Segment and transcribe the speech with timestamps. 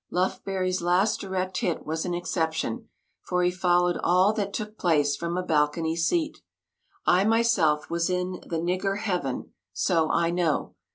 [0.11, 2.89] Lufbery's last direct hit was an exception,
[3.21, 6.39] for he followed all that took place from a balcony seat.
[7.05, 10.73] I myself was in the "nigger heaven," so I know.